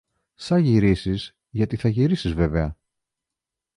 [0.33, 2.77] Σα γυρίσεις, γιατί θα γυρίσεις βέβαια.